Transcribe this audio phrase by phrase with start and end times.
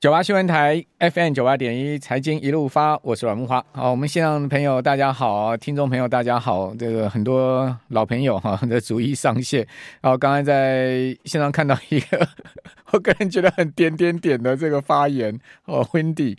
[0.00, 3.62] 九八新闻台 FM 九八点一财经一路发，我是阮慕驊。
[3.72, 9.60] 好，我们线上的朋友大家好，听众朋友大家好，这个很多老朋友哈的逐一上线。
[10.00, 12.26] 然后刚才在线上看到一个，
[12.92, 16.34] 我个人觉得很点点点的这个发言哦，windy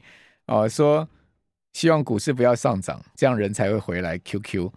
[0.47, 1.07] 哦说
[1.73, 4.17] 希望股市不要上涨，这样人才会回来。
[4.17, 4.71] QQ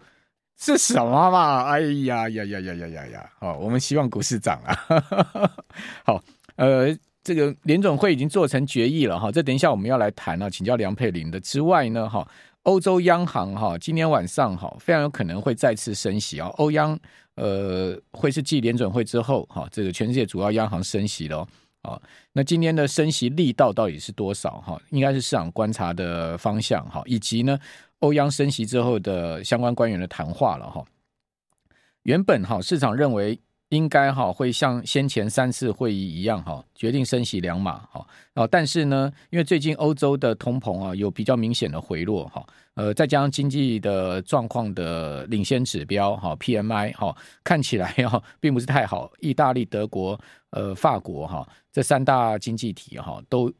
[0.59, 1.63] 是什么嘛？
[1.63, 3.29] 哎呀呀呀呀呀呀呀！
[3.39, 4.77] 哦，我们希望股市涨啊。
[6.05, 6.23] 好，
[6.57, 6.95] 呃。
[7.25, 12.25] 这个联总会已经做成决议了哈，这等一下我们要来谈了，请教梁佩玲的之外呢哈，
[12.61, 16.97] 欧洲央行哈今天晚上哈非常有可能会再次升息啊，欧央
[17.33, 21.39] 呃会是继联准会之后哈这个全世界主要央行升息了
[21.81, 21.99] 啊，
[22.31, 24.79] 那今天的升息力道到底是多少哈？
[24.91, 27.57] 应该是市场观察的方向哈，以及呢
[28.01, 30.85] 欧央升息之后的相关官员的谈话了哈。
[32.03, 33.39] 原本哈市场认为。
[33.69, 38.05] 应该哈会像先前三次会议一样哈，决定升息两码哈。
[38.33, 50.19] 啊，但是呢，因为最近欧洲的通膨啊有比较明显的回落哈，呃，再加上经济的状况的领先指标哈 PMI 哈看起来哈 并不是太好，意大利、德国、
[50.51, 53.51] 呃法国哈这三大经济体哈都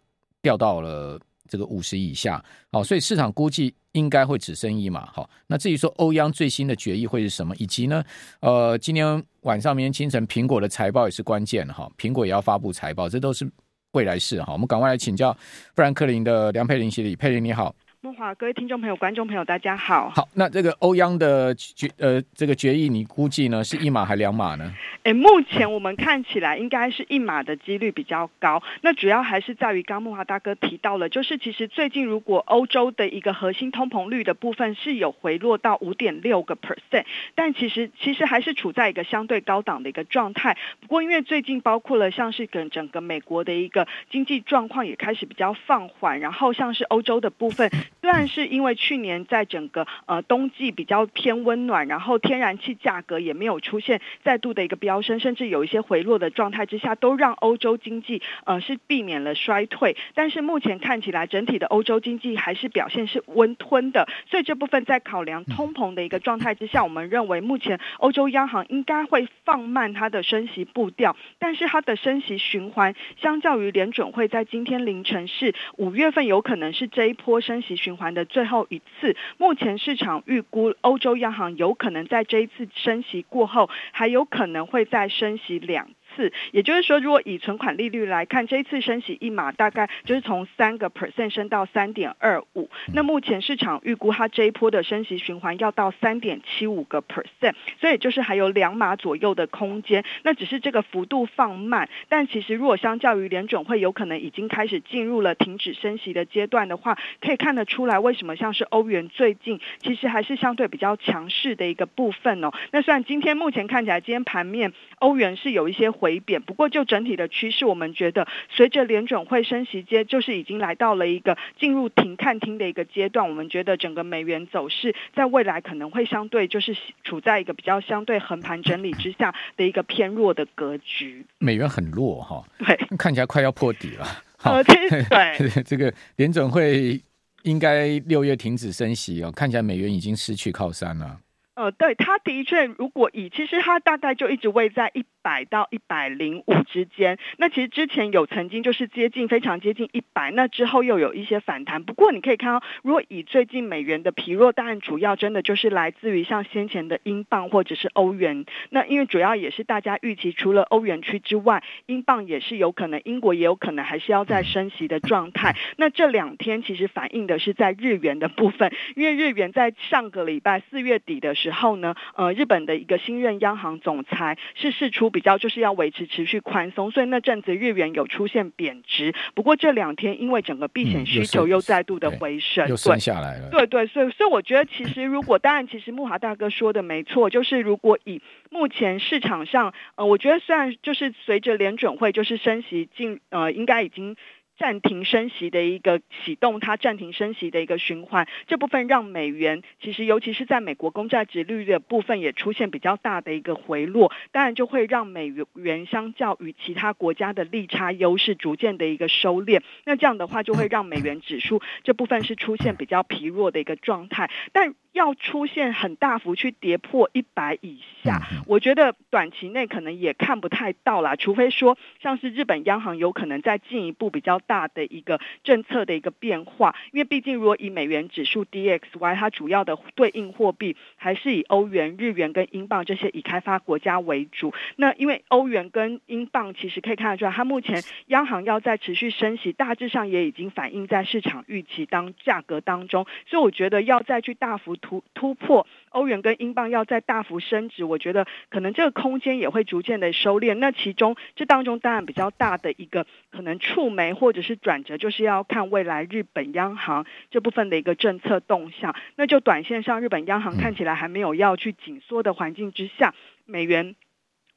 [0.41, 3.73] 掉到了这个五十以下，好，所以市场估计。
[3.95, 5.27] 应该会只生一码，好。
[5.47, 8.03] 那至于说欧央最新的决议会是什么，以及呢，
[8.41, 11.89] 呃，今天晚上、明天清晨，苹果的财报也是关键哈。
[11.97, 13.49] 苹果也要发布财报，这都是
[13.93, 14.51] 未来事哈。
[14.51, 15.31] 我们赶快来请教
[15.75, 17.73] 富兰克林的梁佩玲协理，佩玲你好。
[18.05, 20.11] 慕驊，各位听众朋友、观众朋友，大家好。
[20.11, 24.71] 好，那这个欧央的决呃这个决议，你估计呢是一码还两码呢？
[25.01, 28.61] 诶，目前我们看起来应该是一码的几率比较高。
[28.81, 40.55] 那主要还是在于刚木华大哥提到了，就是其实最近如果欧洲的一个核心通膨率的部分是有回落到五点六个 percent，但其实其实还是处在一个相对高档的一个状态。
[40.79, 47.67] 不过因为最近包括了像是跟整个美国的一个经济状况也开始比较放缓，然后像是欧洲的部分。
[48.05, 59.97] 虽然是因为去年在整个呃冬季比较偏温暖，然后天然气价格也没有出现再度的一个飙升，甚至有一些回落的状态之下，都让欧洲经济呃是避免了衰退。
[60.13, 64.07] 但是目前看起来，整体的欧洲经济还是表现是温吞的。
[64.29, 78.15] 所以这部分在考量通膨的一个状态之下，我们认为目前欧洲央行应该会放慢它的升息步调，但是它的升息循环相较于联准会在今天凌晨是五月份有可能是这一波升息循环。
[78.15, 85.89] 的最后一次，目前市场预估欧洲央行有可能在这一次升息过后，还有可能会再升息两。
[86.15, 92.69] 次，也就是说，如果以存款利率来看，这一次升息一码大概就是从三个 percent 升到三点二五。
[92.93, 100.03] 那目前市场预估它这一波的升息循环要到三点七五个 percent，所以就是还有两码左右的空间。
[100.23, 112.51] 那只是这个幅度放慢，但其实如果相较于联准会有可能已经开始进入了停止升息的阶段的话，可以看得出来为什么像是欧元最近其实还是相对比较强势的一个部分哦。
[112.71, 115.85] 那虽然今天目前看起来今天盘面欧元是有一些。
[115.95, 123.27] 回贬，不过就整体的趋势，我们觉得随着联准会升息阶，就是已经来到了一个进入停看听的一个阶段。
[123.27, 131.25] 我们觉得整个美元走势在未来可能会相对就是处在一个比较相对横盘整理之下的一个偏弱的格局。
[131.39, 134.05] 美元很弱哈， 对，看起来快要破底了。
[134.45, 137.01] 呃， 对，这个联准会
[137.43, 141.19] 应该六月停止升息哦，看起来美元已经失去靠山了。
[141.55, 147.17] 呃，对，它的确，如果以其实它大概就一直位在一百到一百零五之间。
[147.37, 151.83] 那其实之前有曾经就是接近非常接近一百，那之后又有一些反弹。
[151.83, 158.45] 不过你可以看到，如果以最近美元的疲弱，当然主要真的就是来自于像先前的英镑或者是欧元。
[158.69, 165.55] 那因为主要也是大家预期，除了欧元区之外，英镑也是有可能，英国也有可能还是要在升息的状态。
[165.77, 171.75] 那这两天其实反映的是在日元的部分，因为日元在上个礼拜四月底的时候。
[171.75, 179.15] 呢，呃，日本的一个新任央行总裁是释出比较就是要维持持续宽松，所以那阵子日元有出现贬值。
[179.33, 183.49] 不过这两天因为整个避险需求又再度的回升，嗯、又升下来了。
[183.49, 194.17] 对对，所以所以我觉得其实如果当然，其实木华大哥说的没错，就是如果以目前市场上，呃，我觉得虽然就是随着联准会就是升息进，呃，应该已经。
[194.57, 214.73] 暂停升息的一个启动，它暂停升息的一个循环，这部分让美元其实尤其是在美国公债殖利率的部分也出现比较大的一个回落，当然就会让美元相较于其他国家的利差优势逐渐的一个收敛，那这样的话就会让美元指数这部分是出现比较疲弱的一个状态，但。
[214.95, 234.53] 要出现很大幅去跌破一百以下，我觉得短期内可能也看不太到啦，除非说像是日本央行有可能再进一步比较大的一个政策的一个变化，因为毕竟如果以美元指数 DXY，它主要的对应货币还是以欧元、日元跟英镑这些已开发国家为主。
[234.77, 250.53] 那因为欧元跟英镑其实可以看得出来，它目前央行要在持续升息，大致上也已经反映在市场预期当价格当中，所以我觉得要再去大幅突突破欧元跟英镑要再大幅升值，我觉得可能这个空间也会逐渐的收敛。
[250.53, 258.95] 那其中这当中当然比较大的一个可能触媒或者是转折，就是要看未来日本央行这部分的一个政策动向。
[259.15, 263.95] 那就短线上，日本央行看起来还没有要去紧缩的环境之下，美元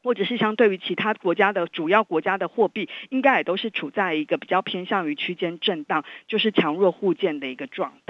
[0.03, 8.08] 或者是相对于其他国家的主要国家的货币，应该也都是处在一个比较偏向于区间震荡，就是强弱互见的一个状态。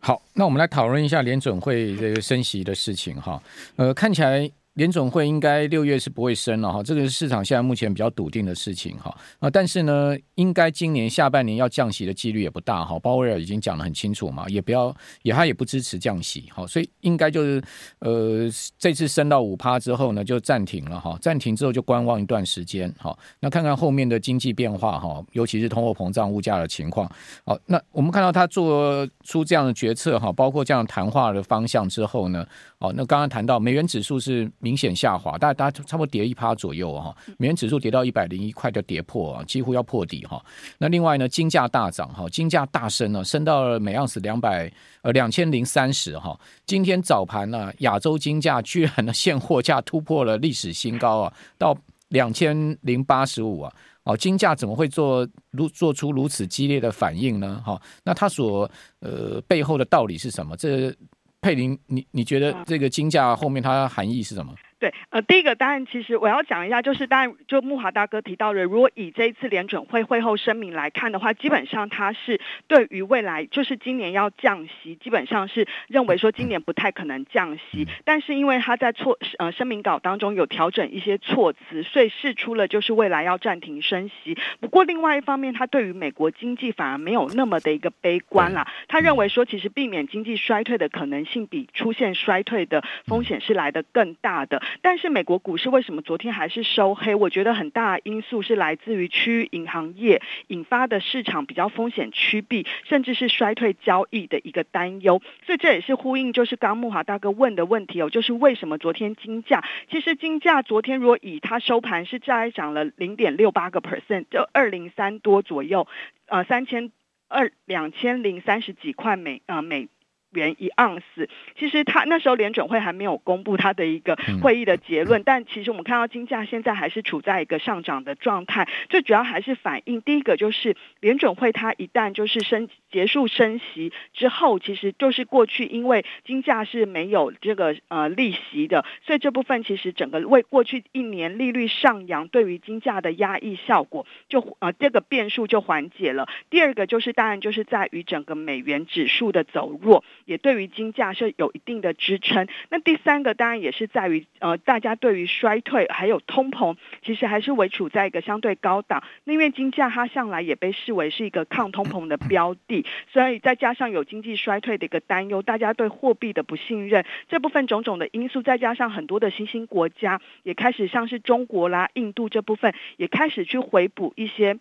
[0.00, 3.42] 好，那我们来讨论一下联准会这个升息的事情哈。
[3.76, 4.50] 呃，看起来。
[4.78, 12.96] 联准会应该六月是不会升了哈，这个是市场现在目前比较笃定的事情哈啊，但是呢，应该今年下半年要降息的几率也不大哈。
[13.00, 17.60] 鲍威尔已经讲得很清楚嘛，也不要也他也不支持降息哈，所以应该就是
[17.98, 18.48] 呃
[18.78, 27.10] 这次升到五趴之后呢就暂停了哈，暂停之后就观望一段时间哈，那看看后面的经济变化哈，尤其是通货膨胀、物价的情况。
[27.44, 32.46] 好，那我们看到他做出这样的决策哈，包括这样谈话的方向之后呢，
[32.80, 34.50] 哦，那刚刚谈到美元指数是。
[34.60, 40.44] 明显下滑，大概大家差不多跌一趴左右哈，美元指数跌到一百零一块就跌破啊，几乎要破底哈。
[40.78, 44.70] 那另外呢，金价大涨哈，金价大升呢，升到了每盎司两百
[45.02, 46.38] 呃两千零三十哈。
[46.66, 51.76] 今天早盘呢，亚洲金价居然呢现货价突破了历史新高啊，到
[52.08, 53.72] 两千零八十五啊。
[54.02, 57.62] 哦，金价怎么会做如做出如此激烈的反应呢？
[57.64, 58.68] 哈，那它所
[59.00, 60.56] 呃背后的道理是什么？
[60.56, 60.92] 这
[61.40, 64.54] 佩林，你你觉得这个金价后面它的含义是什么？
[64.78, 84.38] 对，呃，第一个当然，其实我要讲一下，就是当然，就木华大哥提到的，如果以这一次联准会会后声明来看的话，基本上他是对于未来，就是今年要降息，基本上是认为说今年不太可能降息，但是因为他在措呃声明稿当中有调整一些措辞，所以释出了就是未来要暂停升息。
[84.60, 94.62] 不过另外一方面，他对于美国经济反而没有那么的一个悲观啦，他认为说其实避免经济衰退的可能性比出现衰退的风险是来的更大的。
[94.82, 97.14] 但是美国股市为什么昨天还是收黑？
[97.14, 105.22] 我觉得很大因素是来自于区域银行业引发的市场比较风险趋避，甚至是衰退交易的一个担忧。
[105.46, 109.64] 所以这也是呼应，就是刚木华大哥问的问题哦，就是为什么昨天金价？
[109.90, 115.86] 其实金价昨天如果以它收盘是再涨了零点六八个 percent，就二零三多左右，
[116.26, 116.90] 呃，三千
[117.28, 119.88] 二两千零三十几块美呃美。
[120.30, 121.28] 元一盎司，
[121.58, 146.28] 其实它那时候联准会还没有公布它的一个会议的结论，但其实我们看到金价现在还是处在一个上涨的状态，最主要还是反映第一个就是联准会它一旦就是升结束升息之后，其实就是过去因为金价是没有这个呃利息的，所以这部分其实整个为过去一年利率上扬对于金价的压抑效果就呃这个变数就缓解了。
[146.50, 150.04] 第二个就是当然就是在于整个美元指数的走弱。
[150.28, 152.46] 也对于金价是有一定的支撑。
[152.68, 159.02] 那第三个当然也是在于，呃，大家对于衰退还有通膨，其实还是维处在一个相对高档。
[159.24, 174.58] 那因为金价它向来也被视为是一个抗通膨的标的， 所以再加上有经济衰退的一个担忧，大家对货币的不信任，这部分种种的因素，再加上很多的新兴国家也开始像是中国啦、印度这部分也开始去回补一些。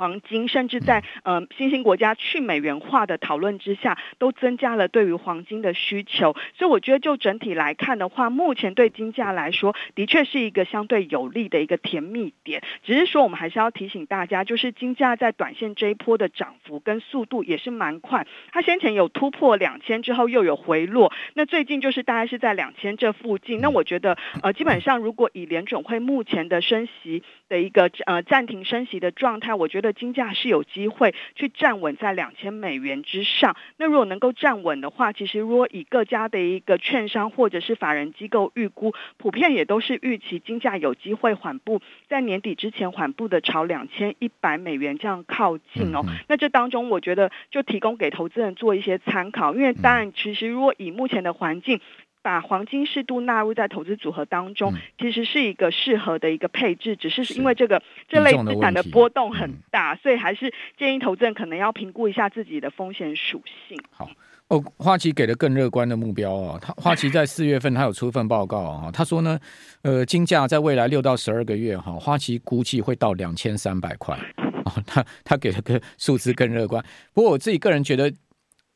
[0.00, 6.34] 黄金甚至在呃新兴国家去美元化的讨论之下，都增加了对于黄金的需求。
[6.56, 12.62] 所以我觉得就整体来看的话，目前对金价来说，的确是一个相对有利的一个甜蜜点。
[12.82, 18.26] 只是说我们还是要提醒大家，就是金价在短线这一波的涨幅跟速度也是蛮快。
[18.52, 23.60] 它先前有突破两千之后又有回落，那最近就是大概是在两千这附近。
[23.60, 29.89] 那我觉得呃基本上如果以联准会目前的升息的一个呃暂停升息的状态，我觉得。
[29.92, 33.56] 金价是有机会去站稳在两千美元之上。
[33.76, 46.04] 那如果能够站稳的话，其实如果以各家的一个券商或者是法人机构预估，普遍也都是预期金价有机会缓步在年底之前缓步的朝两千一百美元这样靠近哦。
[46.28, 51.80] 那这当中，我觉得就提供给投资人做一些参考，因为当然，其实如果以目前的环境。
[52.22, 63.78] 把黄金适度纳入在投资组合当中，嗯、其实是一个适合的一个配置，只是因为这个这类资产的波动很大，所以还是建议投资人可能要评估一下自己的风险属性。
[63.90, 64.08] 好。
[64.48, 66.58] 哦，花旗给了更乐观的目标哦。
[66.60, 69.38] 他花旗在四月份他有出一份报告啊，他说呢，
[69.82, 74.18] 呃，金价在未来六到十二个月哈，花旗估计会到两千三百块
[74.64, 74.72] 哦。
[74.84, 76.84] 他他给了个数字更乐观。
[77.14, 78.12] 不过我自己个人觉得，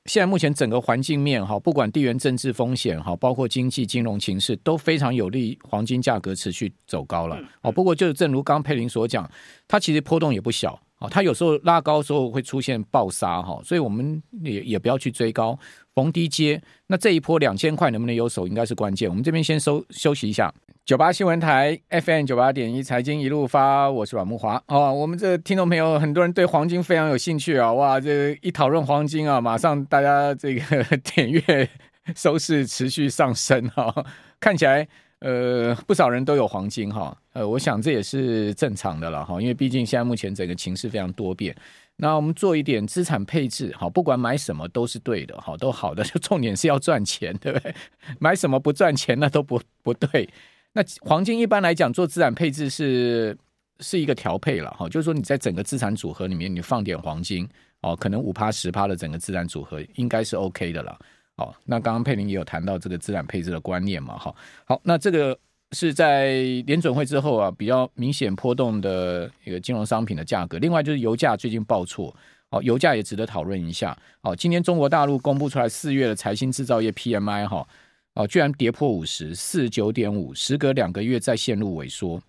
[0.04, 7.72] 现在目前整个环境面哈，不管地缘政治风险哈，包括经济金融情势，都非常有利黄金价格持续走高了哦。
[7.72, 9.30] 不过就是正如刚刚佩林所讲，
[9.66, 10.78] 它其实波动也不小。
[11.10, 15.58] 它有时候拉高时候会出现暴杀哈，所以我们也也不要去追高，
[15.94, 16.60] 逢低接。
[16.86, 19.08] 那这一波两千块能不能有手，应该是关键。
[19.08, 20.52] 我们这边先收休息一下。
[20.84, 24.92] 九八新闻台 FM 九八点一财经一路发，我是阮慕华哦。
[24.92, 30.84] 我们这听众朋友很多人对黄金非常有兴趣啊，哇，这一讨论黄金啊，马上大家这个
[31.14, 31.68] 点阅
[32.14, 34.04] 收视持续上升哈，
[34.38, 34.86] 看起来。
[35.20, 41.54] 呃，不少人都有黄金哈，呃，我想这也是正常的了哈，因为毕竟现在目前整个情势非常多变。
[41.96, 47.74] 那我们做一点资产配置，哈，不管买什么都是对的，哈，都好的， 就重点是要赚钱，对不对？
[48.18, 50.28] 买什么不赚钱那都不不对。
[50.72, 53.36] 那黄金一般来讲做资产配置是
[53.80, 57.48] 是一个调配了哈，就是说你在整个资产组合里面你放点黄金
[57.80, 60.96] 哦，可能五趴十趴的整个资产组合应该是 OK 的了。
[61.36, 65.36] 好，那刚刚佩林也有谈到这个资产配置的观念嘛，哈，好，那这个
[65.74, 66.34] 是在
[66.66, 70.58] 联准会之后啊，比较明显波动的一个金融商品的价格。
[70.58, 72.14] 另外就是油价最近报错，
[72.50, 73.94] 好，油价也值得讨论一下。
[74.22, 77.66] 好，今天中国大陆公布出来四月的财新制造业 PMI 哈，
[78.14, 82.22] 哦，居然跌破五十，四九点五，时隔两个月再陷入萎缩，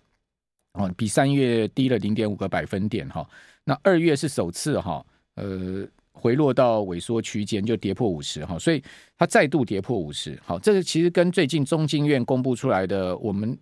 [0.74, 3.26] 哦，比三月低了零点五个百分点哈。
[3.64, 5.86] 那二月是首次哈，呃。
[6.18, 8.82] 回落到萎缩区间，就跌破五十哈，所以
[9.18, 10.36] 它再度跌破五十。
[10.42, 13.56] 好，这个其实跟最近中经院公布出来的我们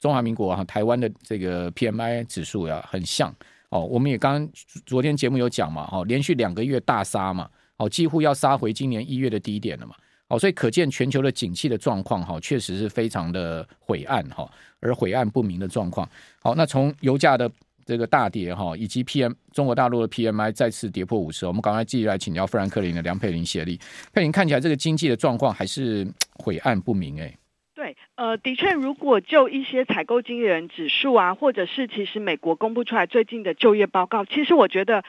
[0.00, 3.32] 中华民国哈台湾的这个 PMI 指数呀很像
[3.68, 3.84] 哦。
[3.86, 4.46] 我们也刚
[4.84, 9.94] 昨天节目有讲嘛，哦，连续两个月大杀嘛，哦，几乎要杀回今年一月的低点了嘛。
[10.26, 14.50] 哦，所以可见全球的景气的状况哈，确实是非常的晦暗哈，
[14.80, 16.06] 而晦暗不明的状况。
[16.42, 17.50] 好，那从油价的。
[17.90, 23.80] 这个大跌哈，以及 PM 中国大陆的 PMI 再次跌破五十，我们赶快继续来请教富兰克林的梁佩玲协力。
[24.12, 27.36] 佩玲看起来这个经济的状况还是晦暗不明哎。
[27.74, 35.02] 对，呃，的确，如果就一些采购经理人指数啊，或者是其实美国公布出来最近的就业报告，其实我觉得。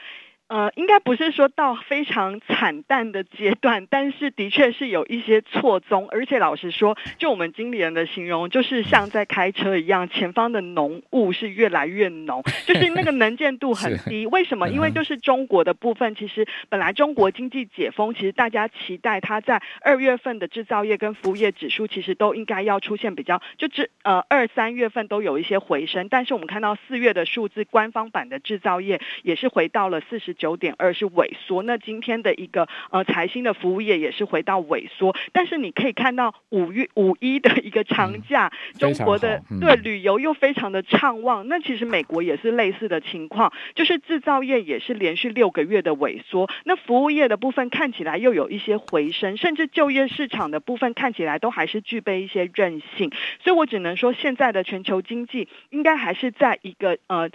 [0.52, 14.26] 呃，应该不是说到非常惨淡的阶段，但是的确是有一些错综，而且老实说，就我们经理人的形容，就是像在开车一样，前方的浓雾是越来越浓，就是那个能见度很 低。
[14.26, 14.68] 为什么？
[14.68, 30.36] 因为就是中国的部分，其实本来中国经济解封，其实大家期待它在二月份的制造业跟服务业指数，其实都应该要出现比较，就这呃二三月份都有一些回升，但是我们看到四月的数字，官方版的制造业也是回到了四十。
[30.42, 53.12] 九点二是萎缩，那今天的一个呃财新的服务业也是回到萎缩，但是你可以看到五月五一的一个长假，嗯、中国的、嗯、对旅游又非常的畅旺，那其实美国也是类似的情况，就是制造业也是连续六个月的萎缩，那服务业的部分看起来又有一些回升，甚至就业市场的部分看起来都还是具备一些韧性，
[53.44, 57.30] 所以我只能说现在的全球经济应该还是在一个呃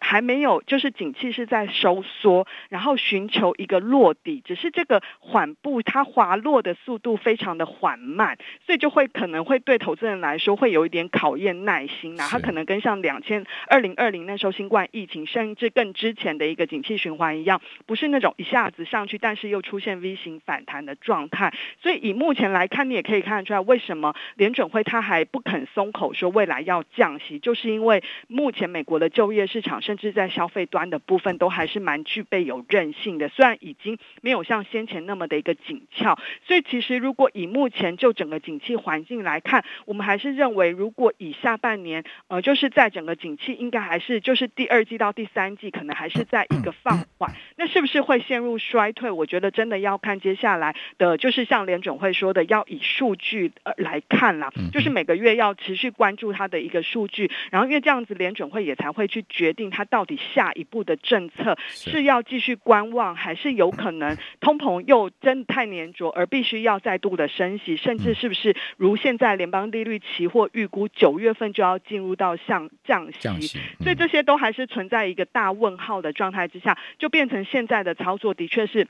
[0.00, 2.46] 还没有就是景气是在收缩。
[2.68, 12.28] 然后寻求一个落底，只是这个缓步，它滑落的速度非常的缓慢，所以就会可能会对投资人来说会有一点考验耐心呐。
[12.30, 21.52] 它可能跟像两千二零二零那时候新冠疫情，甚至更之前的一个景气循环一样，不是那种一下子上去，但是又出现 V 型反弹的状态。
[21.80, 49.10] 所以以目前来看，你也可以看得出来，为什么联准会它还不肯松口说未来要降息，就是因为目前美国的就业市场，甚至在消费端的部分，都还是蛮具备有韧性的，虽然已经没有像先前那么的一个紧俏，所以其实如果以目前就整个景气环境来看，我们还是认为，如果以下半年，呃，就是在整个景气应该还是就是第二季到第三季，可能还是在一个放缓，那是不是会陷入衰退？
[49.10, 62.52] 我觉得真的要看接下来的，就是像联准会说的，要以数据呃来看啦，就是每个月要持续关注它的一个数据，然后因为这样子联准会也才会去决定它到底下一步的政策是要继续。
[62.64, 78.86] 观望还是有可能，通膨又真的太粘着，而必须要再度的升息，甚至是不是如现在联邦利率期货预估九月份就要进入到像降息，降息，所以这些都还是存在一个大问号的状态之下，就变成现在的操作的确是。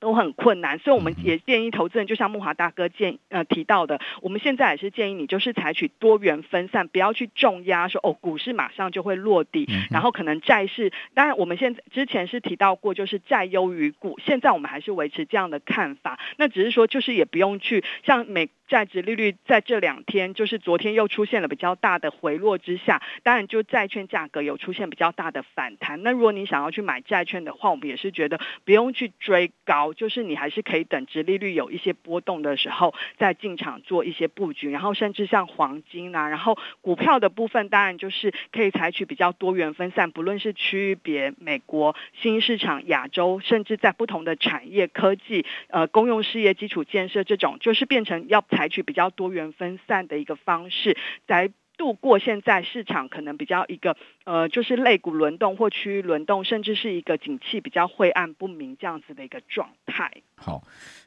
[0.00, 29.92] 都很困难，所以我们也建议投资人，就像木华大哥建呃提到的，我们现在也是建议你，就是采取多元分散，不要去重压，说哦股市马上就会落底，然后可能债市，当然我们现在之前是提到过，就是债优于股，现在我们还是维持这样的看法，那只是说就是也不用去像美债值利率在这两天，就是昨天又出现了比较大的回落之下，当然就债券价格有出现比较大的反弹，那如果你想要去买债券的话，我们也是觉得不用去追高。
[29.94, 50.96] 就是你还是可以等值利率有一些波动的时候再进场做一些布局，然后甚至像黄金啊，然后股票的部分当然就是可以采取比较多元分散，不论是区别、美国、新市场、亚洲，甚至在不同的产业、科技、呃公用事业、基础建设这种，就是变成要采取比较多元分散的一个方式
[51.28, 51.50] 来。
[51.78, 60.10] 度过现在市场可能比较一个呃，就是类股轮动或区域轮动，甚至是一个景气比较晦暗不明这样子的一个状态。
[60.34, 60.60] 好，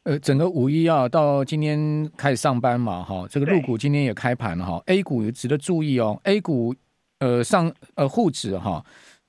[0.04, 6.74] 呃，整个五一啊，到今天开始上班嘛，哈，这个入股今天也开盘了哈，A 股也值得注意哦，A 股
[7.20, 8.82] 呃上呃沪指哈。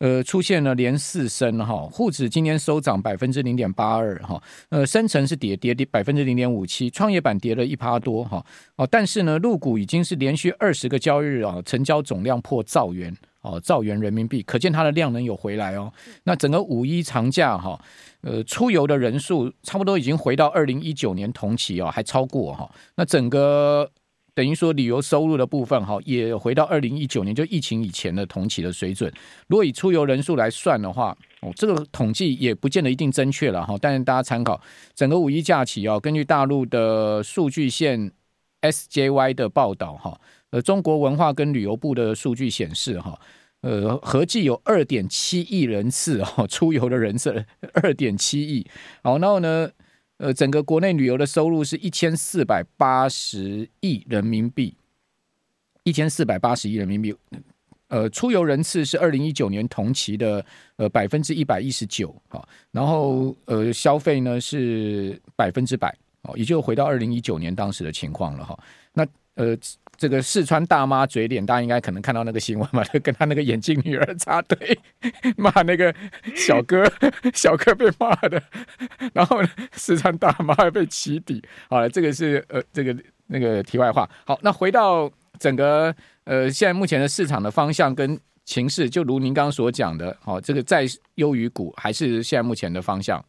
[0.02, 8.44] 呃，出现了连四升哈，沪指今天收涨百分之零点八二哈，呃，深成是跌跌跌百分之零点五七，创业板跌了一趴多哈，
[8.74, 15.92] 哦，但是呢，陆股已经是连续二十个交易日啊，成交总量破兆元哦，兆元人民币，可见它的量能有回来哦。
[16.24, 17.80] 那整个五一长假哈，
[18.22, 22.68] 呃，出游的人数差不多已经回到二零一九年同期哦，还超过哈。
[22.96, 23.88] 那整个。
[24.34, 29.12] 等于说旅游收入的部分哈，也回到二零一九年就疫情以前的同期的水准。
[29.46, 33.76] 如果以出游人数来算的话，哦，这个统计也不见得一定正确了哈。
[33.78, 34.58] 但是大家参考
[34.94, 38.10] 整个五一假期啊，根据大陆的数据线
[38.62, 40.18] SJY 的报道哈，
[40.50, 43.20] 呃，中国文化跟旅游部的数据显示哈，
[43.60, 48.66] 呃，合计有二点七亿人次哈出游的人次二点七亿。
[49.02, 49.70] 好，然后呢？
[50.22, 54.72] 呃，整个国内旅游的收入是一千四百八十亿人民币，
[55.82, 57.12] 一千四百八十亿人民币。
[57.88, 68.56] 呃，出游人次是二零一九年同期的呃百分之一百一十九，好，然后呃消费呢是百分之百，哦，也就回到二零一九年当时的情况了哈。
[68.92, 69.58] 那呃。
[69.96, 74.78] 这个四川大妈嘴脸，大家应该可能看到那个新闻嘛，就跟他那个眼镜女儿插队，
[75.36, 75.94] 骂那个
[76.34, 76.84] 小哥，
[77.34, 78.42] 小哥被骂的，
[79.12, 81.42] 然后呢四川大妈被起底。
[81.68, 82.96] 好了，这个是呃，这个
[83.28, 84.08] 那个题外话。
[84.24, 93.24] 好，那回到整个呃，现在目前的市场的方向跟情势，就如您刚刚所讲的，好，这个债优于股还是现在目前的方向。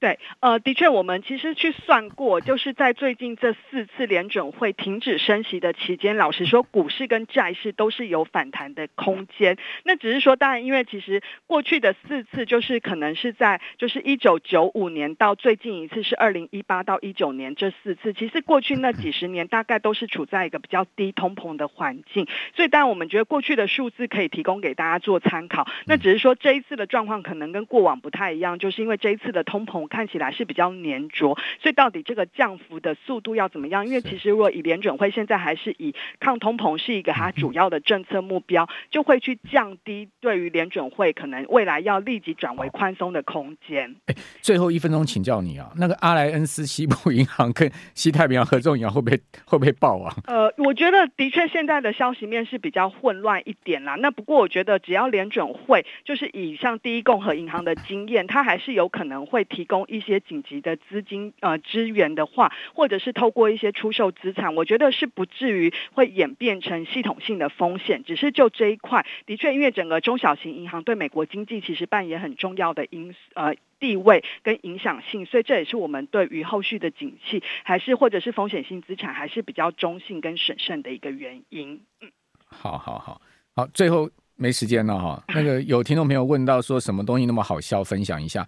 [0.00, 9.58] 对，呃，的确，我们其实去算过，就是在最近这四次联准会停止升息的期间，老实说，股市跟债市都是有反弹的空间。
[9.82, 22.28] 那只是说，当然，因为其实过去的四次，就是可能是在就是一九九五年到最近一次是二零一八到一九年这四次，其实过去那几十年大概都是处在一个比较低通膨的环境。
[22.54, 25.66] 所以，当然我们觉得过去的数字可以提供给大家做参考。
[25.86, 29.87] 那只是说这一次的状况可能跟过往不太一样，就是因为这一次的通膨。
[29.88, 33.86] 看起来是比较粘着，所以到底这个降幅的速度要怎么样？
[33.86, 43.94] 因为其实如果以联准会现在还是以抗通膨是一个它 主要的政策目标，就会去降低对于联准会可能未来要立即转为宽松的空间。
[44.06, 50.14] 哎，最后一分钟请教你啊，那个阿莱恩斯西部银行跟西太平洋合众银行会不会会不会爆啊？
[50.26, 53.94] 呃，我觉得的确现在的消息面是比较混乱一点啦。
[53.96, 59.77] 那不过我觉得只要联准会就是以像第一共和银行的经验，它还是有可能会提供。
[59.86, 68.02] 一些紧急的资金呃支援的话，或者是透过一些出售资产，我觉得是不至于会演变成系统性的风险。
[68.04, 81.80] 只是就这一块，的确，因为整个中小型银行对美国经济其实扮演很重要的因呃地位跟影响性，所以这也是我们对于后续的景气还是或者是风险性资产还是比较中性跟审慎的一个原因。
[82.00, 82.10] 嗯，
[82.46, 83.20] 好好好
[83.54, 85.22] 好，最后没时间了哈。
[85.34, 88.46] 那个有听众朋友问到说什么东西那么好笑，分享一下。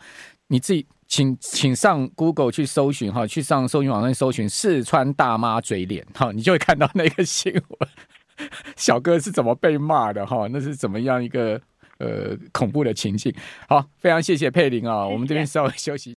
[0.48, 7.90] 你自己请请上 Google 去搜寻哈，去上搜寻网站搜寻四川大妈嘴脸哈，你就会看到那个新闻，
[8.76, 11.60] 小哥是怎么被骂的哈，那是怎么样一个
[11.98, 13.34] 呃恐怖的情境。
[13.68, 16.08] 好，非常谢谢佩玲啊，我们这边稍微休息。